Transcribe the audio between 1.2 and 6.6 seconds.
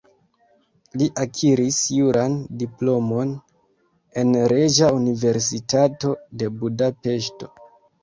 akiris juran diplomon en Reĝa Universitato de